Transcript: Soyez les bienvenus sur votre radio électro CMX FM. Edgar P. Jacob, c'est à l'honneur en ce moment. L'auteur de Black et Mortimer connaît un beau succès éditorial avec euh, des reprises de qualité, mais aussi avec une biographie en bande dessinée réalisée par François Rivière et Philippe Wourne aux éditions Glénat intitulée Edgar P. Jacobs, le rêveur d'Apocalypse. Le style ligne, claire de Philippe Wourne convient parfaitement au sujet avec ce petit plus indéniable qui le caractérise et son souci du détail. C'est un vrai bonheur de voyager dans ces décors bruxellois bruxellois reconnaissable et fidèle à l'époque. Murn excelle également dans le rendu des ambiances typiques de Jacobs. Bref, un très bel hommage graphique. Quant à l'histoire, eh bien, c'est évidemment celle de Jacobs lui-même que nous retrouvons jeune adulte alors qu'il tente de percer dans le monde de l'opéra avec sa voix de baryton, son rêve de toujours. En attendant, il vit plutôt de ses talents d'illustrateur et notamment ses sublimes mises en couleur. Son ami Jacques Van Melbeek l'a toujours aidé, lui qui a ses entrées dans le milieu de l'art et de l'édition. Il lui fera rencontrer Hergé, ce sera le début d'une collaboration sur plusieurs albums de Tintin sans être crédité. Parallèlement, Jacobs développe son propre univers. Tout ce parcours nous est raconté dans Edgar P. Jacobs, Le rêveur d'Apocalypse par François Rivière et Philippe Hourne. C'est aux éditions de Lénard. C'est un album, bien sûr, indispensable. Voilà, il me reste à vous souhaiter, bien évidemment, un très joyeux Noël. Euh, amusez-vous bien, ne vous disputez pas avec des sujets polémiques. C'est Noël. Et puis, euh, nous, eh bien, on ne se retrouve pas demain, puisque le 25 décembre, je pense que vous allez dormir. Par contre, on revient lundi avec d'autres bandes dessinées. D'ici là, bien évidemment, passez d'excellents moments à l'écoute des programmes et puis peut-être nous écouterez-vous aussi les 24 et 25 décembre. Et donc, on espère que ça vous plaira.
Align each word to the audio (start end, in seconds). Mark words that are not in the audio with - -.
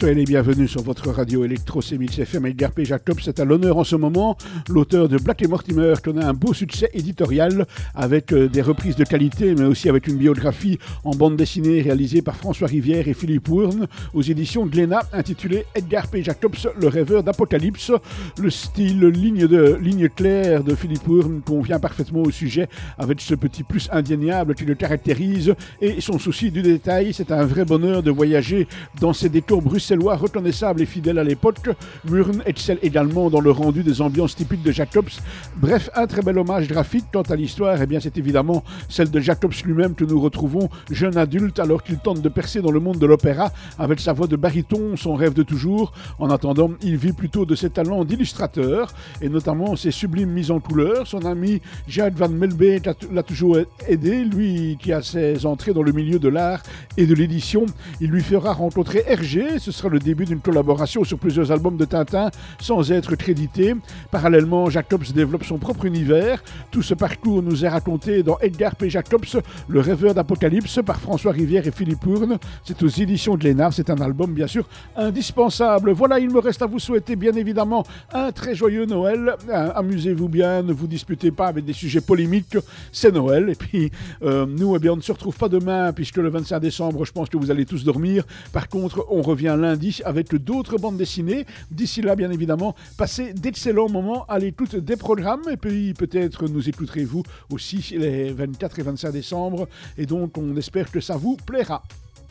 Soyez 0.00 0.14
les 0.14 0.24
bienvenus 0.24 0.70
sur 0.70 0.82
votre 0.82 1.10
radio 1.10 1.44
électro 1.44 1.82
CMX 1.82 2.20
FM. 2.20 2.46
Edgar 2.46 2.72
P. 2.72 2.86
Jacob, 2.86 3.18
c'est 3.20 3.38
à 3.38 3.44
l'honneur 3.44 3.76
en 3.76 3.84
ce 3.84 3.96
moment. 3.96 4.34
L'auteur 4.70 5.10
de 5.10 5.18
Black 5.18 5.42
et 5.42 5.46
Mortimer 5.46 5.92
connaît 6.02 6.24
un 6.24 6.32
beau 6.32 6.54
succès 6.54 6.88
éditorial 6.94 7.66
avec 7.94 8.32
euh, 8.32 8.48
des 8.48 8.62
reprises 8.62 8.96
de 8.96 9.04
qualité, 9.04 9.54
mais 9.54 9.64
aussi 9.64 9.90
avec 9.90 10.06
une 10.06 10.16
biographie 10.16 10.78
en 11.04 11.10
bande 11.10 11.36
dessinée 11.36 11.82
réalisée 11.82 12.22
par 12.22 12.36
François 12.36 12.68
Rivière 12.68 13.08
et 13.08 13.12
Philippe 13.12 13.46
Wourne 13.50 13.88
aux 14.14 14.22
éditions 14.22 14.64
Glénat 14.64 15.02
intitulée 15.12 15.66
Edgar 15.74 16.08
P. 16.08 16.22
Jacobs, 16.22 16.56
le 16.80 16.88
rêveur 16.88 17.22
d'Apocalypse. 17.22 17.92
Le 18.40 18.48
style 18.48 19.04
ligne, 19.04 20.08
claire 20.08 20.64
de 20.64 20.74
Philippe 20.74 21.06
Wourne 21.08 21.42
convient 21.42 21.78
parfaitement 21.78 22.22
au 22.22 22.30
sujet 22.30 22.68
avec 22.96 23.20
ce 23.20 23.34
petit 23.34 23.64
plus 23.64 23.90
indéniable 23.92 24.54
qui 24.54 24.64
le 24.64 24.76
caractérise 24.76 25.54
et 25.82 26.00
son 26.00 26.18
souci 26.18 26.50
du 26.50 26.62
détail. 26.62 27.12
C'est 27.12 27.32
un 27.32 27.44
vrai 27.44 27.66
bonheur 27.66 27.99
de 28.02 28.10
voyager 28.10 28.66
dans 29.00 29.12
ces 29.12 29.28
décors 29.28 29.62
bruxellois 29.62 29.80
bruxellois 29.80 30.16
reconnaissable 30.16 30.82
et 30.82 30.86
fidèle 30.86 31.18
à 31.18 31.24
l'époque. 31.24 31.70
Murn 32.08 32.42
excelle 32.46 32.78
également 32.82 33.30
dans 33.30 33.40
le 33.40 33.50
rendu 33.50 33.82
des 33.82 34.00
ambiances 34.00 34.36
typiques 34.36 34.62
de 34.62 34.72
Jacobs. 34.72 35.10
Bref, 35.56 35.90
un 35.94 36.06
très 36.06 36.22
bel 36.22 36.38
hommage 36.38 36.68
graphique. 36.68 37.06
Quant 37.12 37.22
à 37.22 37.36
l'histoire, 37.36 37.80
eh 37.80 37.86
bien, 37.86 38.00
c'est 38.00 38.18
évidemment 38.18 38.62
celle 38.88 39.10
de 39.10 39.20
Jacobs 39.20 39.52
lui-même 39.64 39.94
que 39.94 40.04
nous 40.04 40.20
retrouvons 40.20 40.68
jeune 40.90 41.16
adulte 41.16 41.58
alors 41.58 41.82
qu'il 41.82 41.98
tente 41.98 42.20
de 42.20 42.28
percer 42.28 42.60
dans 42.60 42.70
le 42.70 42.80
monde 42.80 42.98
de 42.98 43.06
l'opéra 43.06 43.52
avec 43.78 44.00
sa 44.00 44.12
voix 44.12 44.26
de 44.26 44.36
baryton, 44.36 44.96
son 44.96 45.14
rêve 45.14 45.32
de 45.32 45.42
toujours. 45.42 45.92
En 46.18 46.30
attendant, 46.30 46.70
il 46.82 46.96
vit 46.96 47.12
plutôt 47.12 47.44
de 47.44 47.54
ses 47.54 47.70
talents 47.70 48.04
d'illustrateur 48.04 48.92
et 49.20 49.28
notamment 49.28 49.76
ses 49.76 49.90
sublimes 49.90 50.30
mises 50.30 50.50
en 50.50 50.60
couleur. 50.60 51.06
Son 51.06 51.24
ami 51.24 51.60
Jacques 51.88 52.14
Van 52.14 52.28
Melbeek 52.28 52.88
l'a 53.12 53.22
toujours 53.22 53.58
aidé, 53.88 54.24
lui 54.24 54.78
qui 54.80 54.92
a 54.92 55.02
ses 55.02 55.46
entrées 55.46 55.72
dans 55.72 55.82
le 55.82 55.92
milieu 55.92 56.18
de 56.18 56.28
l'art 56.28 56.62
et 56.96 57.06
de 57.06 57.14
l'édition. 57.14 57.66
Il 58.00 58.10
lui 58.10 58.22
fera 58.22 58.52
rencontrer 58.52 59.04
Hergé, 59.06 59.58
ce 59.58 59.72
sera 59.72 59.88
le 59.88 59.98
début 59.98 60.24
d'une 60.24 60.40
collaboration 60.40 61.04
sur 61.04 61.18
plusieurs 61.18 61.52
albums 61.52 61.76
de 61.76 61.84
Tintin 61.84 62.30
sans 62.60 62.92
être 62.92 63.16
crédité. 63.16 63.74
Parallèlement, 64.10 64.70
Jacobs 64.70 65.12
développe 65.14 65.44
son 65.44 65.58
propre 65.58 65.84
univers. 65.84 66.42
Tout 66.70 66.82
ce 66.82 66.94
parcours 66.94 67.42
nous 67.42 67.64
est 67.64 67.68
raconté 67.68 68.22
dans 68.22 68.38
Edgar 68.40 68.76
P. 68.76 68.90
Jacobs, 68.90 69.24
Le 69.68 69.80
rêveur 69.80 70.14
d'Apocalypse 70.14 70.80
par 70.84 71.00
François 71.00 71.32
Rivière 71.32 71.66
et 71.66 71.70
Philippe 71.70 72.06
Hourne. 72.06 72.38
C'est 72.64 72.82
aux 72.82 72.88
éditions 72.88 73.36
de 73.36 73.44
Lénard. 73.44 73.72
C'est 73.72 73.90
un 73.90 74.00
album, 74.00 74.32
bien 74.32 74.46
sûr, 74.46 74.68
indispensable. 74.96 75.92
Voilà, 75.92 76.18
il 76.18 76.30
me 76.30 76.38
reste 76.38 76.62
à 76.62 76.66
vous 76.66 76.78
souhaiter, 76.78 77.16
bien 77.16 77.32
évidemment, 77.32 77.84
un 78.12 78.32
très 78.32 78.54
joyeux 78.54 78.86
Noël. 78.86 79.34
Euh, 79.48 79.72
amusez-vous 79.74 80.28
bien, 80.28 80.62
ne 80.62 80.72
vous 80.72 80.86
disputez 80.86 81.30
pas 81.30 81.46
avec 81.46 81.64
des 81.64 81.72
sujets 81.72 82.00
polémiques. 82.00 82.56
C'est 82.92 83.12
Noël. 83.12 83.48
Et 83.50 83.54
puis, 83.54 83.90
euh, 84.22 84.46
nous, 84.46 84.76
eh 84.76 84.78
bien, 84.78 84.92
on 84.92 84.96
ne 84.96 85.02
se 85.02 85.12
retrouve 85.12 85.36
pas 85.36 85.48
demain, 85.48 85.92
puisque 85.92 86.16
le 86.16 86.28
25 86.28 86.60
décembre, 86.60 87.04
je 87.04 87.12
pense 87.12 87.28
que 87.28 87.36
vous 87.36 87.50
allez 87.50 87.64
dormir. 87.84 88.24
Par 88.52 88.68
contre, 88.68 89.06
on 89.10 89.22
revient 89.22 89.56
lundi 89.58 90.00
avec 90.04 90.34
d'autres 90.34 90.78
bandes 90.78 90.96
dessinées. 90.96 91.46
D'ici 91.70 92.02
là, 92.02 92.16
bien 92.16 92.30
évidemment, 92.30 92.74
passez 92.96 93.32
d'excellents 93.32 93.88
moments 93.88 94.24
à 94.26 94.38
l'écoute 94.38 94.76
des 94.76 94.96
programmes 94.96 95.42
et 95.50 95.56
puis 95.56 95.94
peut-être 95.94 96.48
nous 96.48 96.68
écouterez-vous 96.68 97.22
aussi 97.50 97.84
les 97.96 98.32
24 98.32 98.78
et 98.78 98.82
25 98.82 99.12
décembre. 99.12 99.68
Et 99.98 100.06
donc, 100.06 100.36
on 100.38 100.56
espère 100.56 100.90
que 100.90 101.00
ça 101.00 101.16
vous 101.16 101.36
plaira. 101.36 101.82